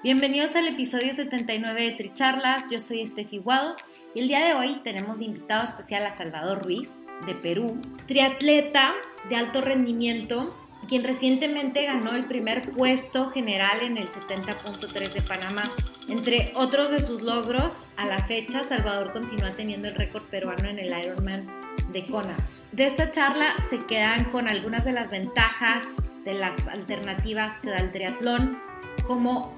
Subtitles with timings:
[0.00, 3.74] Bienvenidos al episodio 79 de Tricharlas, yo soy Estefi Guado
[4.14, 8.94] y el día de hoy tenemos de invitado especial a Salvador Ruiz, de Perú, triatleta
[9.28, 10.54] de alto rendimiento,
[10.86, 15.64] quien recientemente ganó el primer puesto general en el 70.3 de Panamá.
[16.08, 20.78] Entre otros de sus logros, a la fecha, Salvador continúa teniendo el récord peruano en
[20.78, 21.44] el Ironman
[21.92, 22.36] de Kona.
[22.70, 25.82] De esta charla se quedan con algunas de las ventajas
[26.24, 28.56] de las alternativas que da el triatlón,
[29.04, 29.56] como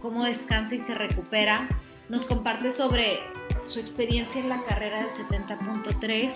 [0.00, 1.68] cómo descansa y se recupera.
[2.08, 3.20] Nos comparte sobre
[3.66, 6.32] su experiencia en la carrera del 70.3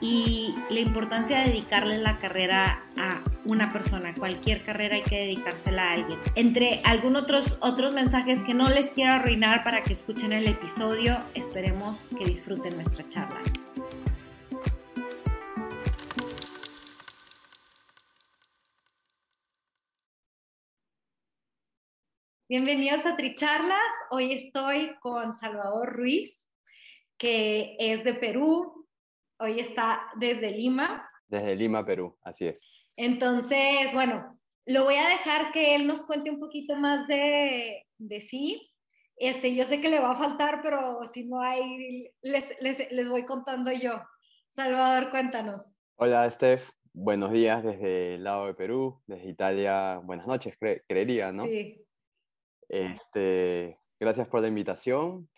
[0.00, 4.14] y la importancia de dedicarle la carrera a una persona.
[4.14, 6.18] Cualquier carrera hay que dedicársela a alguien.
[6.34, 11.18] Entre algunos otros, otros mensajes que no les quiero arruinar para que escuchen el episodio,
[11.34, 13.40] esperemos que disfruten nuestra charla.
[22.48, 23.80] Bienvenidos a Tricharlas.
[24.08, 26.46] Hoy estoy con Salvador Ruiz,
[27.18, 28.86] que es de Perú.
[29.40, 31.10] Hoy está desde Lima.
[31.26, 32.88] Desde Lima, Perú, así es.
[32.94, 38.20] Entonces, bueno, lo voy a dejar que él nos cuente un poquito más de, de
[38.20, 38.70] sí.
[39.16, 43.08] Este, yo sé que le va a faltar, pero si no hay, les, les, les
[43.08, 44.00] voy contando yo.
[44.50, 45.64] Salvador, cuéntanos.
[45.96, 46.70] Hola, Steph.
[46.92, 49.98] Buenos días desde el lado de Perú, desde Italia.
[49.98, 50.56] Buenas noches,
[50.86, 51.44] creería, ¿no?
[51.44, 51.85] Sí.
[52.68, 55.28] Este, gracias por la invitación.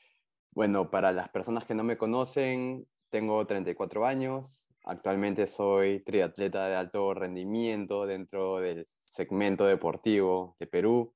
[0.53, 4.67] Bueno, para las personas que no me conocen, tengo 34 años.
[4.85, 11.15] Actualmente soy triatleta de alto rendimiento dentro del segmento deportivo de Perú.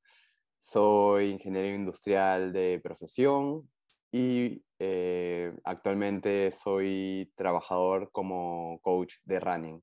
[0.59, 3.69] Soy ingeniero industrial de profesión
[4.13, 9.83] y eh, actualmente soy trabajador como coach de running.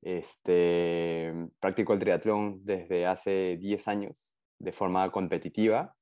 [0.00, 5.94] Este, practico el triatlón desde hace 10 años de forma competitiva.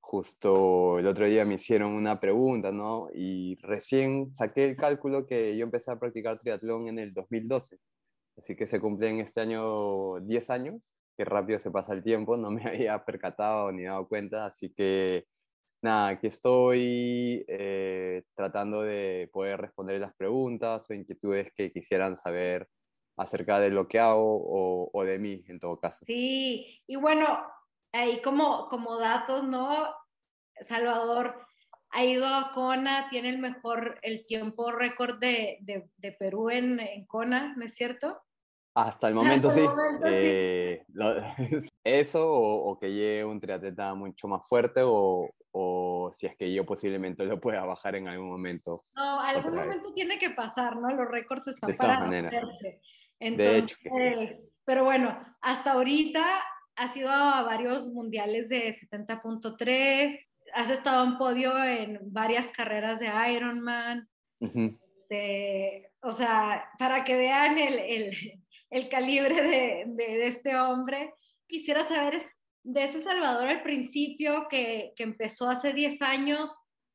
[0.00, 3.08] Justo el otro día me hicieron una pregunta, ¿no?
[3.14, 7.78] Y recién saqué el cálculo que yo empecé a practicar triatlón en el 2012.
[8.36, 10.92] Así que se cumplen este año 10 años.
[11.16, 14.46] Qué rápido se pasa el tiempo, no me había percatado ni dado cuenta.
[14.46, 15.24] Así que
[15.82, 22.68] nada, aquí estoy eh, tratando de poder responder las preguntas o inquietudes que quisieran saber
[23.16, 26.04] acerca de lo que hago o, o, de mí en todo caso.
[26.06, 27.26] Sí, y bueno,
[27.94, 29.88] ahí como, como datos, ¿no?
[30.62, 31.46] Salvador
[31.90, 37.06] ha ido a Kona, tiene el mejor, el tiempo récord de, de, Perú en, en,
[37.06, 38.20] Kona, ¿no es cierto?
[38.74, 39.64] Hasta el momento, sí.
[40.04, 40.84] Eh,
[41.84, 46.66] eso o, que lleve un triatleta mucho más fuerte o, o, si es que yo
[46.66, 48.82] posiblemente lo pueda bajar en algún momento.
[48.96, 50.88] No, algún momento tiene que pasar, ¿no?
[50.90, 52.80] Los récords están para romperse.
[53.20, 54.50] de hecho que sí.
[54.64, 56.42] Pero bueno, hasta ahorita
[56.76, 60.18] has ido a varios mundiales de 70.3,
[60.54, 64.08] has estado en podio en varias carreras de Ironman.
[64.40, 71.14] Este, o sea, para que vean el, el, el calibre de, de, este hombre,
[71.46, 72.22] quisiera saber
[72.62, 76.52] de ese Salvador al principio que, que empezó hace 10 años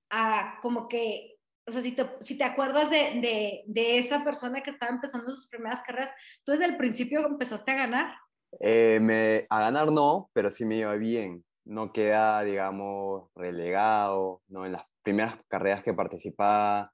[0.10, 1.36] a como que
[1.70, 5.36] o sea, si te, si te acuerdas de, de, de, esa persona que estaba empezando
[5.36, 6.10] sus primeras carreras,
[6.44, 8.16] tú desde el principio empezaste a ganar.
[8.60, 11.44] Eh, me, a ganar no, pero sí me iba bien.
[11.66, 14.66] No queda, digamos, relegado, ¿no?
[14.66, 16.92] En las primeras carreras que participaba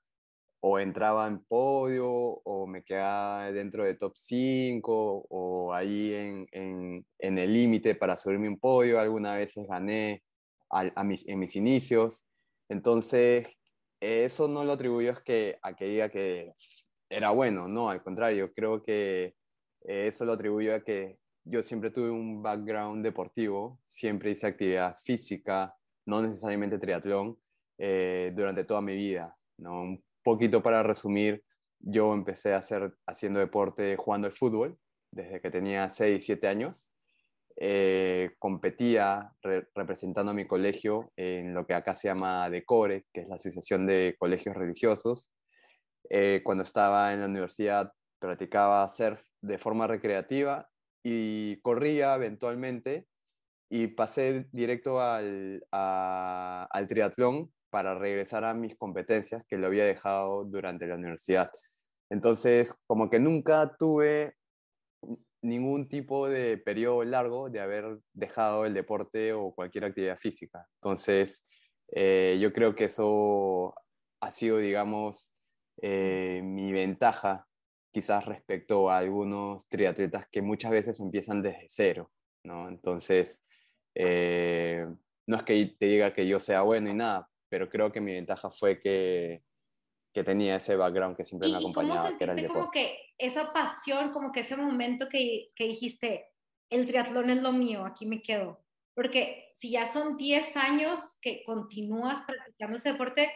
[0.62, 6.48] o entraba en podio o me quedaba dentro de top 5 o ahí en,
[7.20, 9.00] en, el límite para subirme un podio.
[9.00, 10.24] Algunas veces gané
[10.70, 12.24] a, mis, en mis inicios.
[12.70, 13.48] Entonces,
[14.00, 16.54] eso no lo atribuyo es que, a que diga que
[17.10, 19.36] era bueno, no, al contrario, creo que
[19.82, 25.76] eso lo atribuyo a que yo siempre tuve un background deportivo, siempre hice actividad física,
[26.06, 27.38] no necesariamente triatlón,
[27.78, 29.38] eh, durante toda mi vida.
[29.58, 29.98] ¿no?
[30.24, 31.44] poquito para resumir,
[31.80, 34.78] yo empecé a hacer haciendo deporte jugando al fútbol
[35.12, 36.90] desde que tenía 6, 7 años.
[37.58, 43.30] Eh, competía representando a mi colegio en lo que acá se llama DECORE, que es
[43.30, 45.30] la Asociación de Colegios Religiosos.
[46.10, 50.68] Eh, cuando estaba en la universidad practicaba surf de forma recreativa
[51.08, 53.06] y corría eventualmente
[53.70, 55.64] y pasé directo al,
[56.90, 61.52] triatlón para regresar a mis competencias que lo había dejado durante la universidad.
[62.10, 64.34] Entonces, como que nunca tuve
[65.44, 70.66] ningún tipo de periodo largo de haber dejado el deporte o cualquier actividad física.
[70.82, 71.46] Entonces,
[71.90, 73.76] eh, yo creo que eso
[74.22, 75.32] ha sido, digamos,
[75.84, 77.46] eh, mi ventaja
[77.96, 82.12] quizás respecto a algunos triatletas que muchas veces empiezan desde cero,
[82.44, 82.68] ¿no?
[82.68, 83.42] Entonces,
[83.96, 84.86] eh,
[85.26, 88.12] no es que te diga que yo sea bueno y nada, pero creo que mi
[88.12, 89.44] ventaja fue que
[90.14, 92.10] que tenía ese background que siempre me acompañaba.
[92.10, 96.32] ¿Y cómo sentiste como que esa pasión, como que ese momento que, que dijiste,
[96.70, 98.62] el triatlón es lo mío, aquí me quedo?
[98.94, 103.32] Porque si ya son 10 años que continúas practicando ese deporte,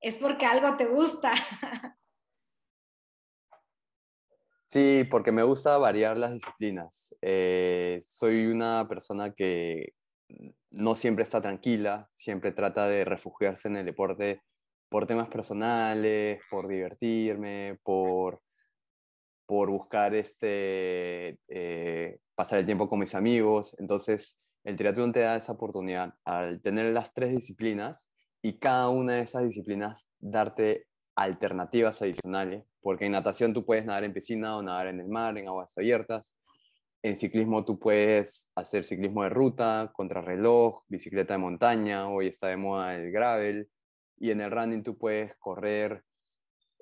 [0.00, 1.32] es porque algo te gusta.
[4.72, 7.14] Sí, porque me gusta variar las disciplinas.
[7.20, 9.92] Eh, soy una persona que
[10.70, 14.40] no siempre está tranquila, siempre trata de refugiarse en el deporte
[14.88, 18.40] por temas personales, por divertirme, por,
[19.44, 23.76] por buscar este, eh, pasar el tiempo con mis amigos.
[23.78, 28.08] Entonces, el triatlón te da esa oportunidad al tener las tres disciplinas
[28.40, 34.04] y cada una de esas disciplinas darte alternativas adicionales, porque en natación tú puedes nadar
[34.04, 36.36] en piscina o nadar en el mar, en aguas abiertas.
[37.02, 42.56] En ciclismo tú puedes hacer ciclismo de ruta, contrarreloj, bicicleta de montaña, hoy está de
[42.56, 43.68] moda el gravel,
[44.18, 46.04] y en el running tú puedes correr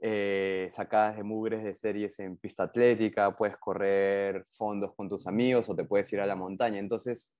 [0.02, 5.68] eh, sacadas de mugres de series en pista atlética, puedes correr fondos con tus amigos
[5.68, 6.78] o te puedes ir a la montaña.
[6.78, 7.32] Entonces,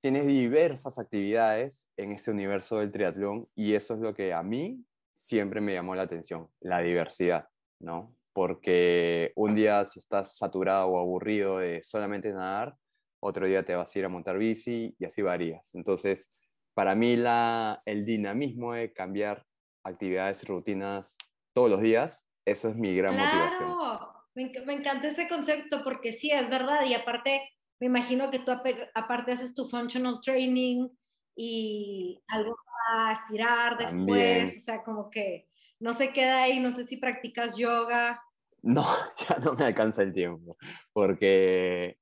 [0.00, 4.84] tienes diversas actividades en este universo del triatlón y eso es lo que a mí
[5.12, 8.14] siempre me llamó la atención, la diversidad, ¿no?
[8.32, 12.76] Porque un día si estás saturado o aburrido de solamente nadar,
[13.20, 15.74] otro día te vas a ir a montar bici y así varías.
[15.74, 16.30] Entonces,
[16.74, 19.44] para mí la, el dinamismo de cambiar
[19.82, 21.16] actividades y rutinas
[21.54, 23.46] todos los días, eso es mi gran claro.
[23.46, 24.16] motivación.
[24.34, 26.84] Me, me encanta ese concepto porque sí, es verdad.
[26.84, 27.40] Y aparte,
[27.80, 28.52] me imagino que tú
[28.94, 30.88] aparte haces tu functional training
[31.34, 34.44] y algo para estirar después, También.
[34.46, 35.48] o sea, como que
[35.80, 38.22] no se queda ahí, no sé si practicas yoga.
[38.62, 38.84] No,
[39.28, 40.56] ya no me alcanza el tiempo,
[40.92, 41.98] porque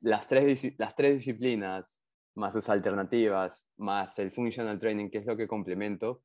[0.00, 2.00] las tres, las tres disciplinas
[2.34, 6.22] más sus alternativas, más el functional training, que es lo que complemento.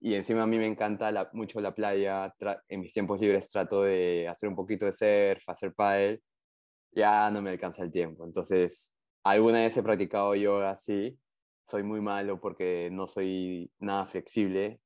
[0.00, 2.34] Y encima a mí me encanta mucho la playa.
[2.68, 6.22] En mis tiempos libres trato de hacer un poquito de surf, hacer paddle.
[6.92, 8.24] Ya no me alcanza el tiempo.
[8.24, 8.94] Entonces,
[9.24, 11.18] alguna vez he practicado yoga, sí.
[11.66, 14.80] Soy muy malo porque no soy nada flexible.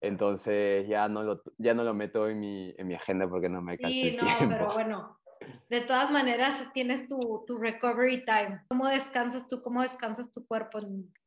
[0.00, 3.62] Entonces ya no lo, ya no lo meto en mi, en mi agenda porque no
[3.62, 4.54] me alcanza sí, el no, tiempo.
[4.56, 5.18] pero bueno,
[5.68, 8.62] de todas maneras tienes tu, tu, recovery time.
[8.68, 9.60] ¿Cómo descansas tú?
[9.62, 10.78] ¿Cómo descansas tu cuerpo?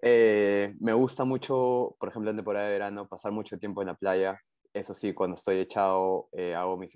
[0.01, 3.95] Eh, me gusta mucho, por ejemplo, en temporada de verano, pasar mucho tiempo en la
[3.95, 4.39] playa.
[4.71, 6.95] Eso sí, cuando estoy echado, eh, hago mis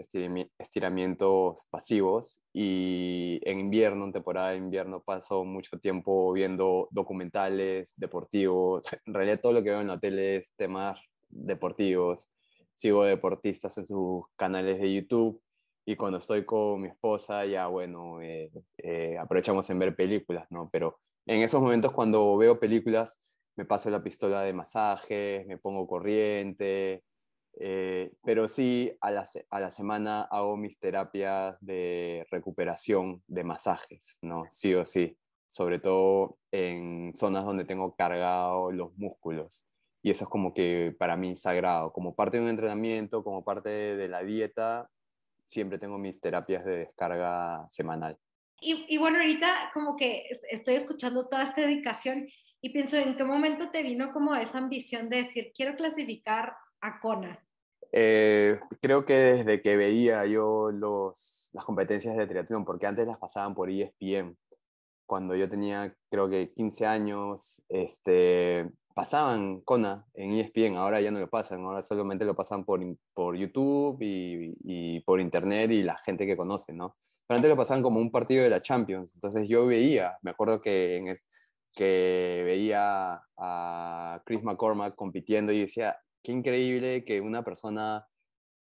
[0.59, 8.83] estiramientos pasivos y en invierno, en temporada de invierno, paso mucho tiempo viendo documentales deportivos.
[9.05, 10.99] En realidad todo lo que veo en la tele es temas
[11.33, 12.31] deportivos.
[12.75, 15.41] Sigo deportistas en sus canales de YouTube
[15.85, 20.69] y cuando estoy con mi esposa ya, bueno, eh, eh, aprovechamos en ver películas, ¿no?
[20.71, 23.19] Pero en esos momentos cuando veo películas,
[23.55, 27.03] me paso la pistola de masajes, me pongo corriente,
[27.59, 34.17] eh, pero sí a la, a la, semana hago mis terapias de recuperación de masajes,
[34.21, 34.45] ¿no?
[34.49, 39.63] Sí o sí, sobre todo en zonas donde tengo cargado los músculos.
[40.03, 43.69] Y eso es como que para mí sagrado, como parte de un entrenamiento, como parte
[43.69, 44.89] de la dieta,
[45.45, 48.17] siempre tengo mis terapias de descarga semanal.
[48.59, 52.27] Y, y, bueno, ahorita como que estoy escuchando toda esta dedicación
[52.61, 56.99] y pienso en qué momento te vino como esa ambición de decir, quiero clasificar a
[56.99, 57.45] Kona.
[57.91, 63.19] Eh, creo que desde que veía yo los, las competencias de triatlón, porque antes las
[63.19, 64.37] pasaban por ESPN,
[65.05, 71.19] cuando yo tenía creo que 15 años, este, pasaban Kona en ESPN, ahora ya no
[71.19, 72.79] lo pasan, ahora solamente lo pasan por,
[73.13, 76.95] por YouTube y, por internet y la gente que conoce, ¿no?
[77.27, 80.61] Pero antes lo pasaban como un partido de la Champions, entonces yo veía, me acuerdo
[80.61, 81.17] que, en,
[81.73, 88.07] que veía a Chris McCormack compitiendo y decía, qué increíble que una persona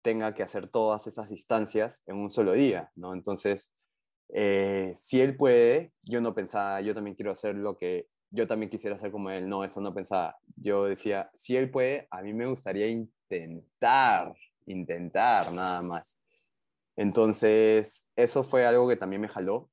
[0.03, 3.15] tenga que hacer todas esas distancias en un solo día, ¿no?
[3.15, 3.73] Entonces,
[4.29, 8.71] eh, si él puede, yo no pensaba, yo también quiero hacer lo que yo también
[8.71, 10.37] quisiera hacer como él, no, eso no pensaba.
[10.57, 14.35] Yo decía, si él puede, a mí me gustaría intentar,
[14.67, 16.21] intentar nada más.
[16.97, 19.71] Entonces, eso fue algo que también me jaló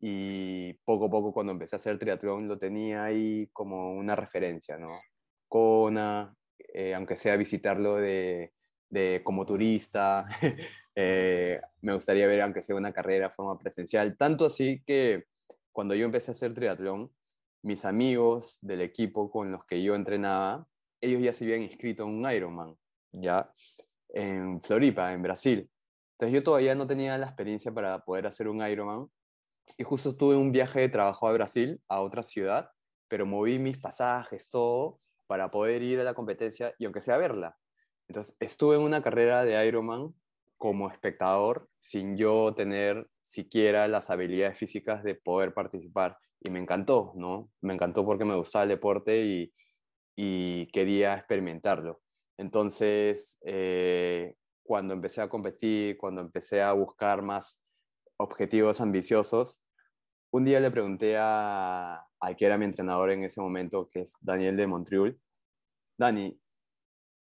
[0.00, 4.76] y poco a poco cuando empecé a hacer triatlón lo tenía ahí como una referencia,
[4.76, 5.00] ¿no?
[5.48, 6.34] Kona,
[6.74, 8.52] eh, aunque sea visitarlo de,
[8.90, 10.26] de como turista,
[10.94, 15.24] eh, me gustaría ver aunque sea una carrera de forma presencial, tanto así que
[15.72, 17.10] cuando yo empecé a hacer triatlón,
[17.64, 20.68] mis amigos del equipo con los que yo entrenaba,
[21.00, 22.76] ellos ya se habían inscrito en un Ironman,
[23.10, 23.50] ya,
[24.10, 25.70] en Floripa, en Brasil.
[26.12, 29.08] Entonces yo todavía no tenía la experiencia para poder hacer un Ironman
[29.78, 32.70] y justo tuve un viaje de trabajo a Brasil, a otra ciudad,
[33.08, 37.56] pero moví mis pasajes, todo, para poder ir a la competencia y aunque sea verla.
[38.08, 40.14] Entonces estuve en una carrera de Ironman
[40.58, 47.12] como espectador sin yo tener siquiera las habilidades físicas de poder participar y me encantó,
[47.16, 47.50] ¿no?
[47.62, 49.52] Me encantó porque me gustaba el deporte y,
[50.14, 52.02] y quería experimentarlo.
[52.36, 57.62] Entonces, eh, cuando empecé a competir, cuando empecé a buscar más
[58.18, 59.62] objetivos ambiciosos,
[60.32, 64.14] un día le pregunté a, al que era mi entrenador en ese momento, que es
[64.20, 65.18] Daniel de Montreal,
[65.96, 66.38] Dani,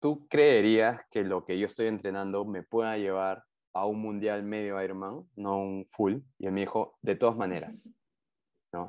[0.01, 4.81] ¿tú creerías que lo que yo estoy entrenando me pueda llevar a un mundial medio
[4.81, 6.17] Ironman, no un full?
[6.39, 7.89] Y él me dijo, de todas maneras.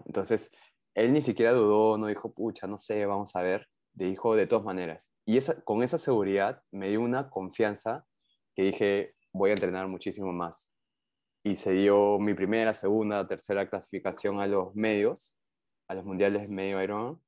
[0.06, 0.50] Entonces,
[0.94, 4.64] él ni siquiera dudó, no dijo, pucha, no sé, vamos a ver, dijo de todas
[4.64, 5.10] maneras.
[5.24, 8.06] Y esa, con esa seguridad me dio una confianza
[8.54, 10.72] que dije, voy a entrenar muchísimo más.
[11.42, 15.36] Y se dio mi primera, segunda, tercera clasificación a los medios,
[15.88, 17.20] a los mundiales medio Ironman.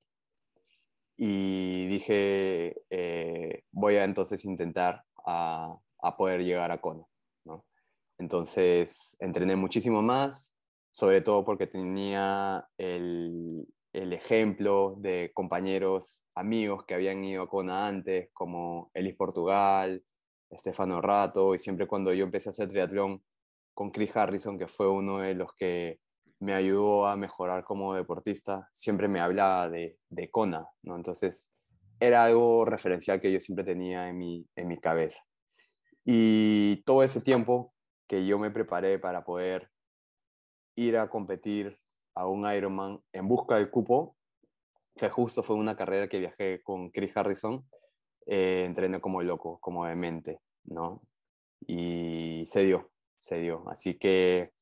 [1.19, 5.79] Y dije, eh, voy a entonces intentar a,
[6.17, 7.05] poder llegar a Kona.
[7.45, 7.67] ¿no?
[8.19, 10.56] Entonces entrené muchísimo más,
[10.97, 18.31] sobre todo porque tenía el, ejemplo de compañeros, amigos que habían ido a Kona antes,
[18.33, 20.03] como Elis Portugal,
[20.49, 23.23] Estefano Rato, y siempre cuando yo empecé a hacer triatlón
[23.75, 26.01] con Chris Harrison, que fue uno de los que
[26.41, 30.97] me ayudó a mejorar como deportista, siempre me hablaba de, de Kona, ¿no?
[30.97, 31.53] Entonces,
[32.01, 35.23] era algo referencial que yo siempre tenía en mi, en mi cabeza.
[36.07, 37.75] Y todo ese tiempo
[38.09, 39.69] que yo me preparé para poder
[40.77, 41.79] ir a competir
[42.15, 44.17] a un Ironman en busca del cupo,
[44.95, 47.69] que justo fue una carrera que viajé con Chris Harrison,
[48.27, 51.03] eh, entrené como loco, como demente, ¿no?
[51.67, 53.69] Y se dio, se dio.
[53.69, 54.53] Así que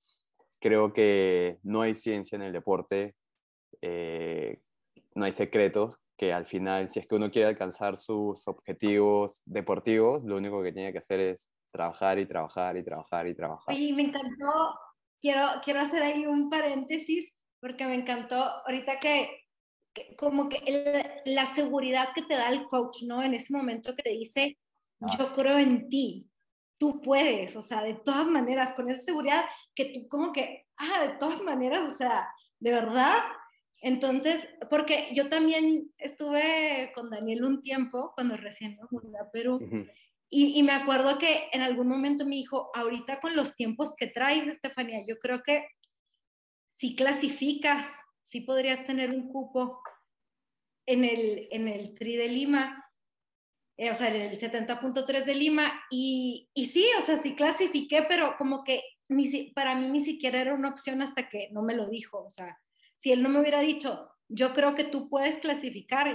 [0.60, 3.14] creo que no hay ciencia en el deporte,
[3.82, 4.60] eh,
[5.14, 10.24] no hay secretos, que al final, si es que uno quiere alcanzar sus objetivos deportivos,
[10.24, 13.74] lo único que tiene que hacer es trabajar y trabajar y trabajar y trabajar.
[13.76, 14.74] Y me encantó
[15.24, 19.46] quiero, quiero hacer ahí un paréntesis porque me encantó ahorita que,
[20.18, 23.22] como que la seguridad que te da el coach, ¿no?
[23.22, 24.58] En ese momento que te dice,
[25.00, 25.06] ah.
[25.18, 26.28] yo creo en ti,
[26.76, 31.06] tú puedes, o sea, de todas maneras, con esa seguridad que tú como que, ah,
[31.06, 32.28] de todas maneras, o sea,
[32.60, 33.16] de verdad.
[33.80, 39.58] Entonces, porque yo también estuve con Daniel un tiempo cuando recién me mudé a Perú.
[40.36, 44.48] Y, me acuerdo que en algún momento me dijo, ahorita con los tiempos que traes,
[44.48, 45.68] Estefanía, yo creo que
[46.76, 47.88] si clasificas,
[48.20, 49.80] si podrías tener un cupo
[50.86, 52.84] en el, en el TRI de Lima,
[53.76, 58.02] eh, o sea, en el 70.3 de Lima, y, y, sí, o sea, sí clasifiqué,
[58.02, 61.76] pero como que ni, para mí ni siquiera era una opción hasta que no me
[61.76, 62.58] lo dijo, o sea,
[62.96, 66.08] si él no me hubiera dicho, yo creo que tú puedes clasificar,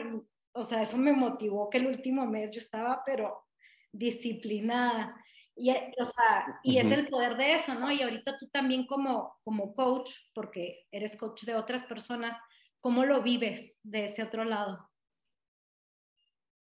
[0.51, 3.45] o sea, eso me motivó que el último mes yo estaba, pero
[3.91, 5.15] disciplinada.
[5.55, 7.91] Y, eh, o sea, y es el poder de eso, ¿no?
[7.91, 12.38] Y ahorita tú también como, como coach, porque eres coach de otras personas,
[12.79, 14.89] ¿cómo lo vives de ese otro lado?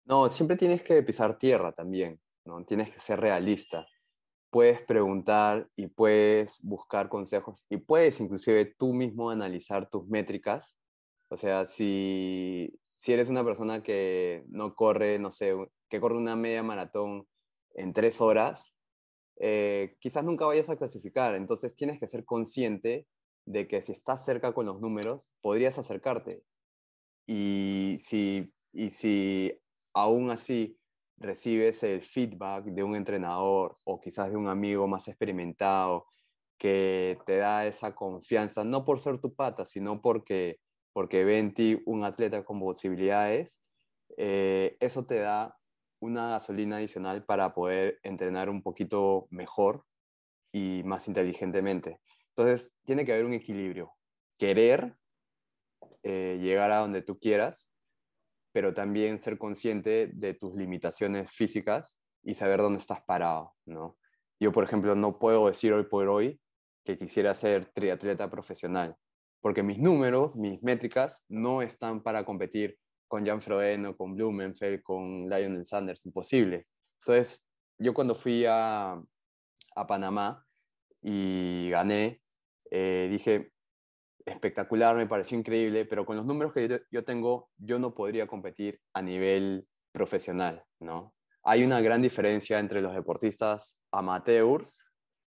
[0.06, 2.64] No, siempre tienes que pisar tierra también, ¿no?
[2.64, 3.86] Tienes que ser realista.
[4.50, 10.78] Puedes preguntar y puedes buscar consejos y puedes inclusive tú mismo analizar tus métricas.
[11.28, 15.54] O sea, si, si eres una persona que no corre, no sé,
[15.90, 17.28] que corre una media maratón
[17.76, 18.76] en tres horas,
[19.40, 21.36] eh, quizás nunca vayas a clasificar.
[21.36, 23.08] Entonces tienes que ser consciente
[23.46, 26.44] de que si estás cerca con los números, podrías acercarte.
[27.28, 29.54] Y si, y si
[29.94, 30.78] aún así
[31.18, 36.06] recibes el feedback de un entrenador o quizás de un amigo más experimentado
[36.58, 40.60] que te da esa confianza, no por ser tu pata, sino porque,
[40.94, 43.62] porque ve un atleta con posibilidades,
[44.18, 45.57] eh, eso te da
[46.00, 49.84] una gasolina adicional para poder entrenar un poquito mejor
[50.52, 52.00] y más inteligentemente.
[52.30, 53.94] Entonces, tiene que haber un equilibrio.
[54.38, 54.96] Querer
[56.04, 57.72] eh, llegar a donde tú quieras,
[58.54, 63.98] pero también ser consciente de tus limitaciones físicas y saber dónde estás parado, ¿no?
[64.40, 66.40] Yo, por ejemplo, no puedo decir hoy por hoy
[66.84, 68.96] que quisiera ser triatleta profesional,
[69.42, 72.78] porque mis números, mis métricas no están para competir
[73.08, 76.68] con Jan Frodeno, con Blumenfeld, con Lionel Sanders, imposible.
[77.02, 77.48] Entonces,
[77.78, 79.02] yo cuando fui a,
[79.76, 80.46] a Panamá
[81.02, 82.22] y gané,
[82.72, 83.52] eh, dije,
[84.26, 88.80] espectacular, me pareció increíble, pero con los números que yo, tengo, yo no podría competir
[88.94, 91.14] a nivel profesional, ¿no?
[91.44, 94.84] Hay una gran diferencia entre los deportistas amateurs,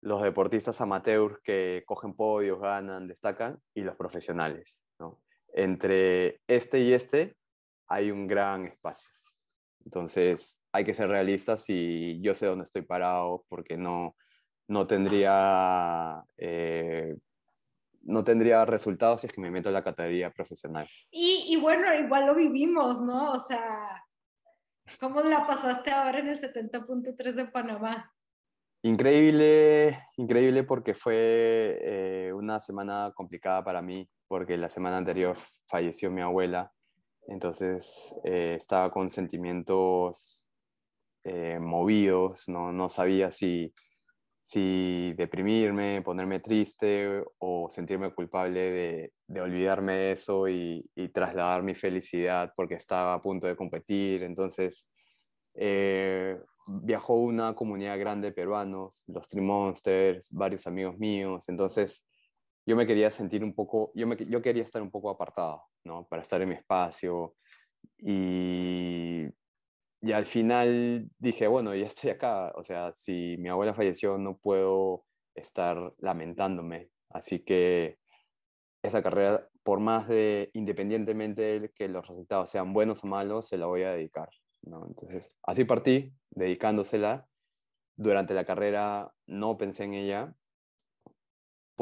[0.02, 5.23] los deportistas amateurs que cogen podios, ganan, destacan, y los profesionales, ¿no?
[5.55, 7.37] Entre este y este
[7.89, 9.11] hay un gran espacio.
[9.85, 14.17] Entonces, hay que ser realistas y yo sé dónde estoy parado porque no,
[14.69, 16.23] no tendría...
[16.37, 17.17] Eh,
[18.05, 20.89] no tendría resultados si es que me meto en la categoría profesional.
[21.09, 23.31] Y, y, bueno, igual lo vivimos, ¿no?
[23.31, 24.05] O sea,
[24.99, 28.12] ¿cómo la pasaste ahora en el 70.3 de Panamá?
[28.83, 35.37] Increíble, increíble porque fue eh, una semana complicada para mí, porque la semana anterior
[35.69, 36.73] falleció mi abuela
[37.26, 40.49] entonces eh, estaba con sentimientos
[41.25, 42.73] eh, movidos, ¿no?
[42.73, 43.73] no sabía si,
[44.41, 51.75] si deprimirme, ponerme triste o sentirme culpable de, de olvidarme de eso y, trasladar mi
[51.75, 54.23] felicidad porque estaba a punto de competir.
[54.23, 54.88] Entonces
[55.55, 61.49] eh, viajó una comunidad grande de peruanos, los Trimonsters, varios amigos míos.
[61.49, 62.05] Entonces
[62.66, 66.07] yo me quería sentir un poco, yo, me, yo quería estar un poco apartado, ¿no?
[66.09, 67.35] Para estar en mi espacio.
[67.99, 69.26] Y,
[70.00, 72.52] y al final dije, bueno, ya estoy acá.
[72.57, 75.04] O sea, si mi abuela falleció, no puedo
[75.35, 76.90] estar lamentándome.
[77.11, 77.98] Así que
[78.83, 83.59] esa carrera, por más de, independientemente de que los resultados sean buenos o malos, se
[83.59, 84.29] la voy a dedicar.
[84.62, 84.87] ¿no?
[84.87, 87.29] Entonces, así partí, dedicándosela.
[87.96, 90.35] Durante la carrera no pensé en ella,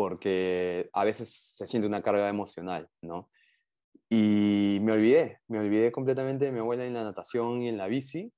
[0.01, 3.29] porque a veces se siente una carga emocional, ¿no?
[4.09, 7.87] Y me olvidé, me olvidé completamente de mi abuela en la natación y en la
[7.87, 8.33] bici,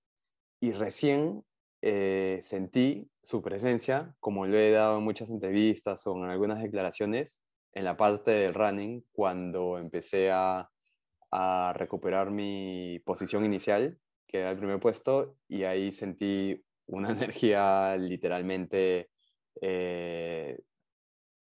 [0.61, 1.45] y recién
[1.81, 7.45] eh, sentí su presencia, como lo he dado en muchas entrevistas o en algunas declaraciones,
[7.75, 10.69] en la parte del running, cuando empecé a,
[11.31, 17.97] a recuperar mi posición inicial, que era el primer puesto, y ahí sentí una energía
[17.97, 19.11] literalmente
[19.61, 20.59] eh,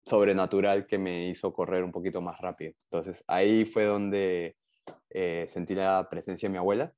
[0.08, 2.72] sobrenatural que me hizo correr un poquito más rápido.
[2.84, 4.56] Entonces ahí fue donde
[5.10, 6.92] eh, sentí la presencia de mi abuela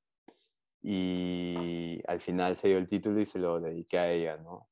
[0.83, 4.69] y al final se dio el título y se lo dediqué a ella, ¿no?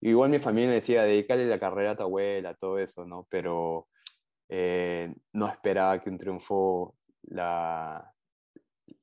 [0.00, 3.26] Igual mi familia decía, dedícale la carrera a tu abuela, todo eso, ¿no?
[3.30, 3.88] Pero
[4.48, 8.12] eh, no esperaba que un triunfo la,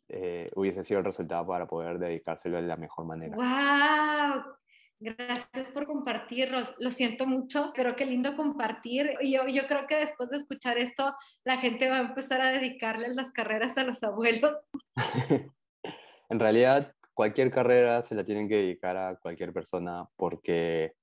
[0.07, 3.36] eh, hubiese sido el resultado para poder dedicárselo de la mejor manera.
[3.36, 4.55] ¡Wow!
[5.04, 6.60] Gracias por compartirlo.
[6.80, 9.18] Lo siento mucho, pero qué lindo compartir.
[9.22, 11.13] Yo, yo creo que después de escuchar esto,
[11.44, 14.56] la gente va a empezar a dedicarle las carreras a los abuelos.
[16.30, 20.94] en realidad, cualquier carrera se la tienen que dedicar a cualquier persona porque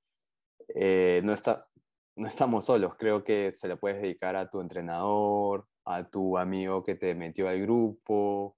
[0.75, 1.69] eh, no, está,
[2.17, 2.95] no estamos solos.
[2.99, 7.51] Creo que se la puedes dedicar a tu entrenador, a tu amigo que te metió
[7.51, 8.57] al grupo,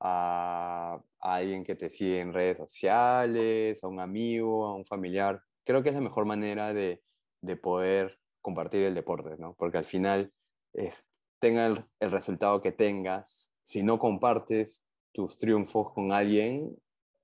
[0.00, 5.42] a, alguien que te sigue en redes sociales, a un amigo, a un familiar.
[5.64, 7.02] Creo que es la mejor manera de,
[7.40, 9.54] de poder compartir el deporte, ¿no?
[9.54, 10.32] Porque al final,
[10.72, 11.06] es,
[11.40, 16.76] tenga el, resultado que tengas, si no compartes tus triunfos con alguien,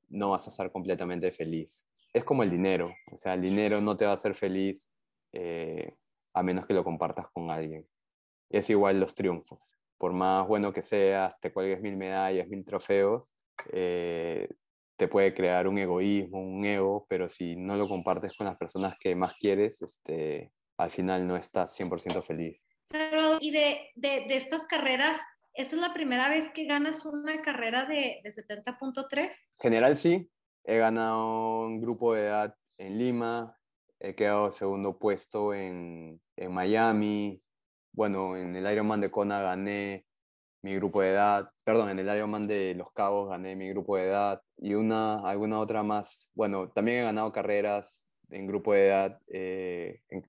[0.08, 1.87] no vas a estar completamente feliz.
[2.12, 4.90] Es como el dinero, o sea, el dinero no te va a hacer feliz
[5.32, 5.94] eh,
[6.35, 7.87] a menos que lo compartas con alguien.
[8.50, 13.32] Es igual los triunfos por más bueno que seas, te cuelgues mil medallas, mil trofeos,
[13.70, 14.48] eh,
[14.96, 18.96] te puede crear un egoísmo, un ego, pero si no lo compartes con las personas
[18.98, 22.60] que más quieres, este, al final no estás 100% feliz.
[23.38, 25.18] Y de, de, de, estas carreras,
[25.54, 29.30] ¿esta es la primera vez que ganas una carrera de, de 70.3?
[29.60, 30.28] General sí,
[30.64, 33.56] he ganado un grupo de edad en Lima,
[34.00, 37.41] he quedado segundo puesto en, en Miami,
[37.92, 40.07] bueno, en el Ironman de Kona gané
[40.62, 44.05] mi grupo de edad, perdón, en el Ironman de Los Cabos gané mi grupo de
[44.05, 46.31] edad y una, alguna otra más.
[46.35, 50.26] Bueno, también he ganado carreras en grupo de edad eh, en,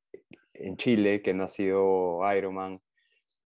[0.54, 2.82] en, Chile, que no ha sido Ironman,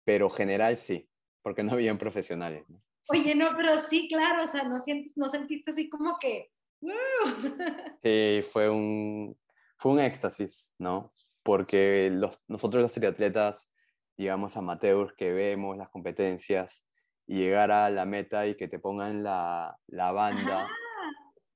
[0.03, 1.07] pero general sí,
[1.41, 2.65] porque no habían profesionales.
[3.07, 6.51] Oye, no, pero sí, claro, o sea, no, sientes, no sentiste así como que...
[8.03, 9.37] Sí, fue un,
[9.77, 11.07] fue un éxtasis, ¿no?
[11.43, 13.71] Porque los, nosotros los triatletas,
[14.17, 16.85] digamos, amateurs que vemos las competencias
[17.27, 20.67] y llegar a la meta y que te pongan la, la banda,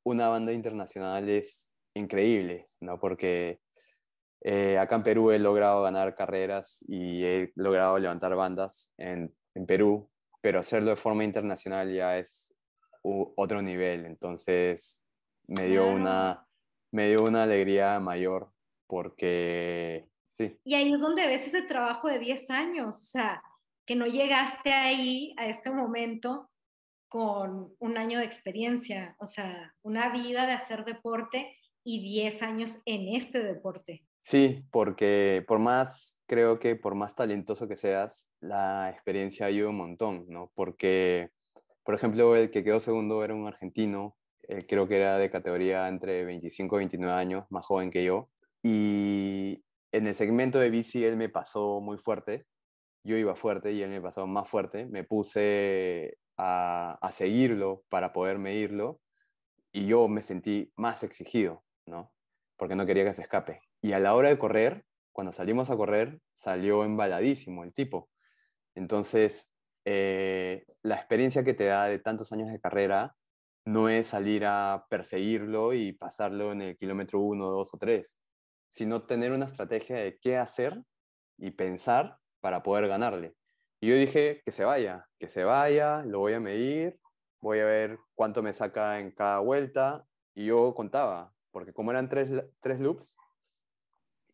[0.04, 3.00] una banda internacional es increíble, ¿no?
[3.00, 3.60] Porque
[4.42, 9.66] eh, acá en Perú he logrado ganar carreras y he logrado levantar bandas en, en
[9.66, 10.10] Perú,
[10.42, 12.54] pero hacerlo de forma internacional ya es
[13.02, 14.06] otro nivel.
[14.06, 15.02] Entonces
[15.48, 16.48] me dio, una,
[16.92, 18.52] me dio una alegría mayor
[18.88, 20.60] porque sí.
[20.64, 23.42] Y ahí es donde ves ese trabajo de 10 años, o sea,
[23.86, 26.50] que no llegaste ahí a este momento
[27.08, 32.80] con un año de experiencia, o sea, una vida de hacer deporte y 10 años
[32.86, 34.04] en este deporte.
[34.22, 39.78] Sí, porque por más, creo que por más talentoso que seas, la experiencia ayuda un
[39.78, 40.52] montón, ¿no?
[40.56, 41.30] Porque,
[41.84, 44.18] por ejemplo, el que quedó segundo era un argentino,
[44.48, 48.30] eh, creo que era de categoría entre 25 y 29 años, más joven que yo,
[48.64, 49.64] y
[49.96, 52.46] en el segmento de bici él me pasó muy fuerte,
[53.04, 58.38] yo iba fuerte y él me pasó más fuerte, me puse a, seguirlo para poder
[58.40, 59.00] medirlo
[59.72, 62.12] y yo me sentí más exigido, ¿no?
[62.58, 63.62] Porque no quería que se escape.
[63.82, 68.10] Y a la hora de correr, cuando salimos a correr, salió embaladísimo el tipo.
[68.76, 69.52] Entonces,
[69.86, 73.16] eh, la experiencia que te da de tantos años de carrera
[73.66, 78.18] no es salir a perseguirlo y pasarlo en el kilómetro 1, 2 o 3,
[78.76, 80.84] sino tener una estrategia de qué hacer
[81.38, 83.34] y pensar para poder ganarle.
[83.80, 87.00] Y yo dije que se vaya, que se vaya, lo voy a medir,
[87.40, 90.06] voy a ver cuánto me saca en cada vuelta.
[90.34, 93.16] Y yo contaba, porque como eran tres, tres loops,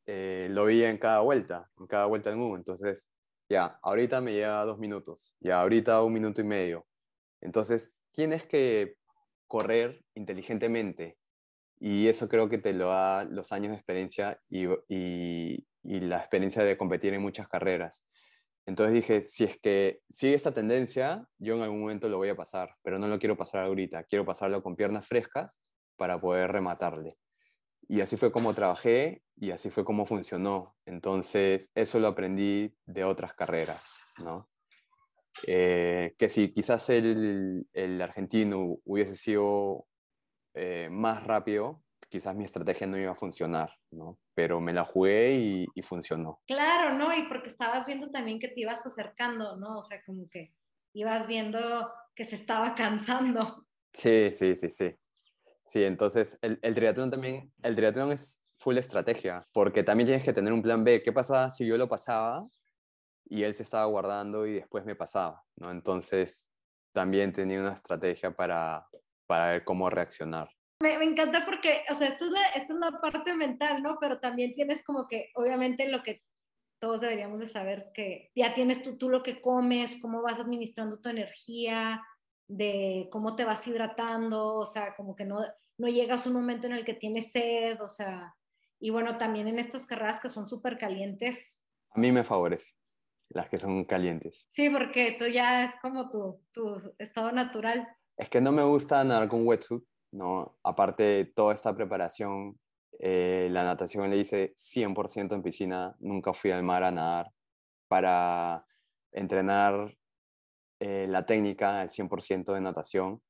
[0.08, 2.56] eh, lo veía en cada vuelta, en cada vuelta en uno.
[2.56, 3.08] Entonces,
[3.48, 6.88] ya, ahorita me lleva dos minutos, ya, ahorita un minuto y medio.
[7.42, 8.96] Entonces, tienes que
[9.46, 11.20] correr inteligentemente
[11.84, 16.20] y eso creo que te lo da los años de experiencia y, y, y la
[16.20, 18.06] experiencia de competir en muchas carreras.
[18.68, 22.36] Entonces dije, si es que sigue esta tendencia, yo en algún momento lo voy a
[22.36, 25.60] pasar, pero no lo quiero pasar ahorita, quiero pasarlo con piernas frescas
[25.96, 27.18] para poder rematarle.
[27.88, 30.76] Y así fue como trabajé y así fue como funcionó.
[30.86, 34.48] Entonces, eso lo aprendí de otras carreras, ¿no?
[35.48, 39.88] Eh, que si quizás el, el argentino hubiese sido
[40.54, 44.20] eh, más rápido, quizás mi estrategia no iba a funcionar, ¿no?
[44.34, 46.42] Pero me la jugué y, y, funcionó.
[46.48, 47.16] Claro, ¿no?
[47.16, 49.80] Y porque estabas viendo también que te ibas acercando, ¿no?
[49.80, 50.54] O sea, como que
[50.94, 51.60] ibas viendo
[52.16, 53.66] que se estaba cansando.
[53.94, 54.96] Sí, sí, sí, sí.
[55.66, 60.34] Sí, entonces el, el triatlón también, el triatlón es full estrategia, porque también tienes que
[60.34, 61.02] tener un plan B.
[61.02, 62.44] ¿Qué pasa si yo lo pasaba
[63.26, 65.44] y él se estaba guardando y después me pasaba?
[65.56, 65.72] ¿no?
[65.72, 66.48] Entonces
[66.92, 68.88] también tenía una estrategia para,
[69.32, 70.50] para ver cómo reaccionar.
[70.82, 73.98] Me, me, encanta porque, o sea, esto es, la, esto es la parte mental, ¿no?
[73.98, 76.22] Pero también tienes como que, obviamente, lo que
[76.82, 81.00] todos deberíamos de saber, que ya tienes tú, tú lo que comes, cómo vas administrando
[81.00, 82.04] tu energía,
[82.50, 85.40] de cómo te vas hidratando, o sea, como que no,
[85.78, 88.36] no llegas a un momento en el que tienes sed, o sea,
[88.82, 91.62] y bueno, también en estas carreras que son súper calientes.
[91.92, 92.74] A mí me favorece
[93.30, 94.46] las que son calientes.
[94.52, 97.88] Sí, porque tú ya es como tu, tu estado natural.
[98.18, 100.58] Es que no me gusta nadar con wetsuit, ¿no?
[100.64, 102.60] Aparte de toda esta preparación,
[103.00, 107.32] eh, la natación le hice 100% en piscina, nunca fui al mar a nadar
[107.88, 108.66] para
[109.12, 109.98] entrenar
[110.80, 113.22] eh, la técnica, el 100% de natación,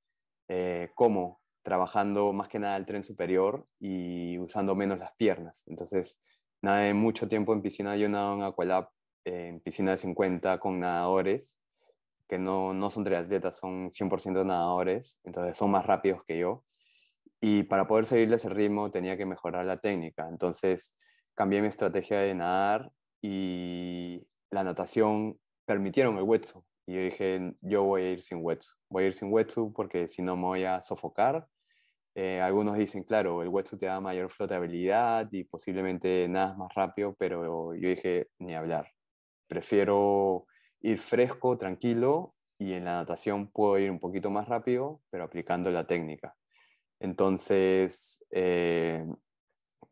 [0.50, 1.42] eh, ¿cómo?
[1.64, 5.64] Trabajando más que nada el tren superior y usando menos las piernas.
[5.68, 6.20] Entonces,
[6.62, 8.90] nadé mucho tiempo en piscina, yo nado en Aqualab,
[9.26, 11.58] en piscina de 50 con nadadores,
[12.32, 16.64] que no, no son triatletas, son 100% nadadores, entonces son más rápidos que yo.
[17.42, 20.30] Y para poder seguirles el ritmo tenía que mejorar la técnica.
[20.30, 20.96] Entonces,
[21.36, 22.90] cambié mi estrategia de nadar
[23.22, 26.64] y la natación permitieron el wetsuit.
[26.88, 28.80] Y yo dije, yo voy a ir sin wetsuit.
[28.90, 31.46] Voy a ir sin wetsuit porque si no me voy a sofocar.
[32.16, 37.14] Eh, algunos dicen, claro, el wetsuit te da mayor flotabilidad y posiblemente nada más rápido,
[37.20, 38.90] pero yo dije, ni hablar.
[39.48, 40.46] Prefiero
[40.82, 45.72] ir fresco, tranquilo, y en la natación puedo ir un poquito más rápido, pero aplicando
[45.72, 46.36] la técnica.
[47.00, 49.06] Entonces, eh,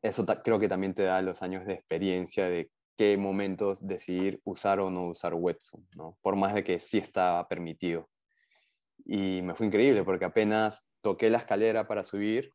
[0.02, 4.80] eso creo que también te da los años de experiencia de qué momentos decidir usar
[4.80, 6.18] o no usar wetsuit, ¿no?
[6.22, 8.10] Por más de que sí estaba permitido.
[9.06, 12.52] Y me fue increíble porque apenas toqué la escalera para subir,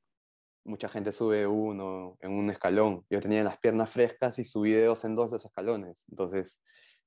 [0.65, 3.05] mucha gente sube uno en un escalón.
[3.11, 6.05] Yo tenía las piernas frescas y subí de dos en dos los escalones.
[6.09, 6.61] Entonces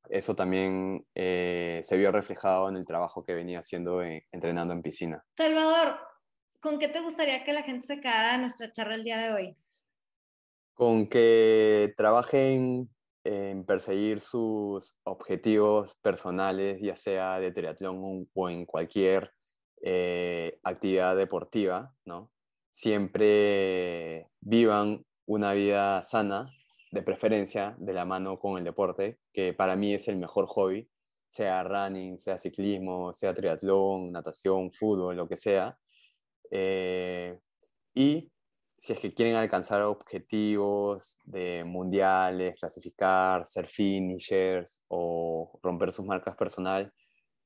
[0.09, 5.23] eso también eh, se vio reflejado en el trabajo que venía haciendo entrenando en piscina.
[5.35, 5.99] Salvador,
[6.59, 9.33] ¿con qué te gustaría que la gente se quedara en nuestra charla el día de
[9.33, 9.57] hoy?
[10.73, 12.89] Con que trabajen
[13.23, 19.33] en perseguir sus objetivos personales, ya sea de triatlón o en cualquier
[19.81, 22.31] eh, actividad deportiva, ¿no?
[22.71, 26.43] Siempre vivan una vida sana,
[26.91, 30.89] de preferencia de la mano con el deporte, que para mí es el mejor hobby,
[31.27, 35.77] sea running, sea ciclismo, sea triatlón, natación, fútbol, lo que sea.
[36.51, 37.37] Eh,
[37.93, 38.31] y
[38.77, 46.35] si es que quieren alcanzar objetivos de mundiales, clasificar, ser finishers o romper sus marcas
[46.35, 46.93] personal,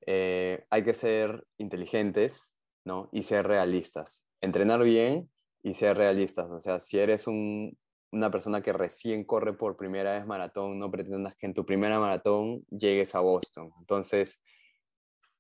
[0.06, 3.10] eh, hay que ser inteligentes ¿no?
[3.12, 4.24] y ser realistas.
[4.42, 5.32] Entrenar bien
[5.64, 6.50] y ser realistas.
[6.50, 7.78] O sea, si eres un,
[8.12, 12.00] una persona que recién corre por primera vez maratón, no pretendas que en tu primera
[12.00, 13.72] maratón llegues a Boston.
[13.80, 14.42] Entonces,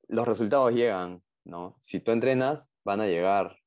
[0.07, 1.77] los resultados llegan, ¿no?
[1.81, 3.57] Si tú entrenas, van a llegar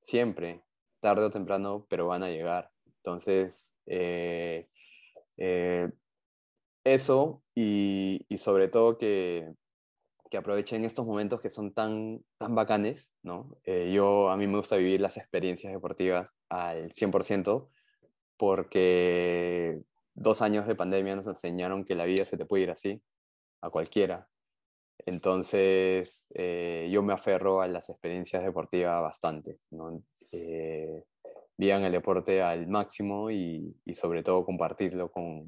[0.00, 0.62] siempre,
[1.00, 2.70] tarde o temprano, pero van a llegar.
[2.98, 4.68] Entonces, eh,
[5.36, 5.90] eh,
[6.84, 9.52] eso y, sobre todo que,
[10.30, 13.56] que, aprovechen estos momentos que son tan, tan bacanes, ¿no?
[13.64, 17.68] Eh, yo, a mí me gusta vivir las experiencias deportivas al 100%,
[18.42, 19.80] porque
[20.14, 23.00] dos años de pandemia nos enseñaron que la vida se te puede ir así,
[23.60, 24.28] a cualquiera.
[25.06, 29.60] Entonces, eh, yo me aferro a las experiencias deportivas bastante.
[29.70, 30.02] ¿no?
[30.32, 31.04] Eh,
[31.56, 35.46] vivan el deporte al máximo y, sobre todo compartirlo con,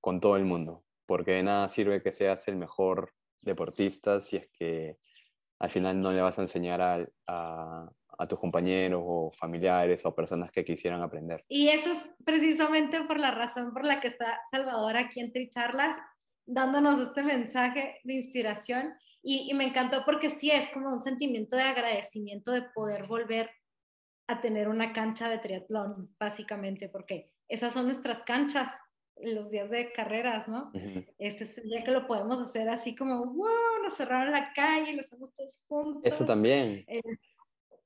[0.00, 4.48] con, todo el mundo, porque de nada sirve que seas el mejor deportista si es
[4.48, 4.96] que
[5.58, 7.92] al final no le vas a enseñar a, a
[8.26, 11.44] tus compañeros o familiares o personas que quisieran aprender.
[11.48, 15.96] Y eso es precisamente por la razón por la que está Salvador aquí en Tricharlas,
[16.46, 18.94] dándonos este mensaje de inspiración.
[19.22, 23.50] Y, me encantó porque sí es como un sentimiento de agradecimiento de poder volver
[24.28, 28.70] a tener una cancha de triatlón, básicamente, porque esas son nuestras canchas
[29.22, 30.70] los días de carreras, ¿no?
[31.18, 34.94] Este es el día que lo podemos hacer así como, wow, nos cerraron la calle,
[34.94, 36.02] lo hacemos todos juntos.
[36.04, 36.84] Eso también.
[36.86, 37.02] Eh,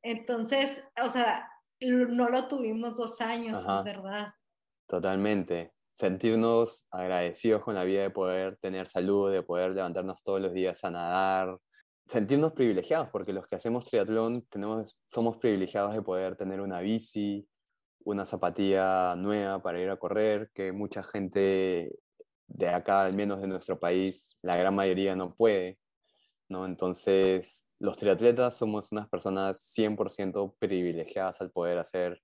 [0.05, 1.49] entonces, o sea,
[1.81, 4.29] no lo tuvimos dos años, verdad.
[4.87, 5.73] Totalmente.
[5.93, 10.85] Sentirnos agradecidos con la vida de poder tener salud, de poder levantarnos todos los días
[10.85, 11.59] a nadar,
[12.07, 17.49] sentirnos privilegiados, porque los que hacemos triatlón tenemos, somos privilegiados de poder tener una bici,
[18.05, 21.99] una zapatilla nueva para ir a correr, que mucha gente
[22.47, 25.79] de acá, al menos de nuestro país, la gran mayoría no puede,
[26.49, 26.67] ¿no?
[26.67, 32.23] Entonces, los triatletas somos unas personas 100% privilegiadas al poder hacer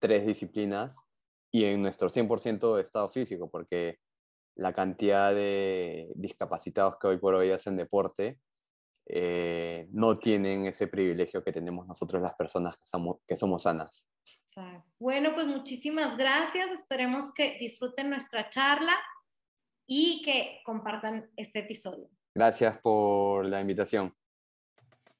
[0.00, 1.04] tres disciplinas
[1.50, 3.98] y en nuestro 100% de estado físico, porque
[4.54, 8.38] la cantidad de discapacitados que hoy por hoy hacen deporte
[9.06, 14.06] eh, no tienen ese privilegio que tenemos nosotros las personas que somos, que somos sanas.
[15.00, 16.70] Bueno, pues muchísimas gracias.
[16.70, 18.94] Esperemos que disfruten nuestra charla
[19.88, 22.08] y que compartan este episodio.
[22.34, 24.12] Gracias por la invitación.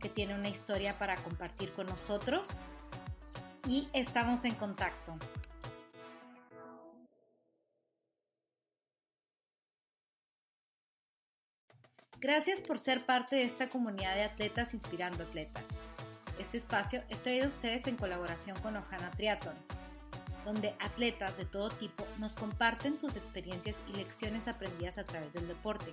[0.00, 2.48] que tiene una historia para compartir con nosotros
[3.66, 5.16] y estamos en contacto.
[12.18, 15.64] Gracias por ser parte de esta comunidad de atletas inspirando atletas.
[16.38, 19.54] Este espacio es traído a ustedes en colaboración con Ojana Triathlon,
[20.44, 25.46] donde atletas de todo tipo nos comparten sus experiencias y lecciones aprendidas a través del
[25.46, 25.92] deporte.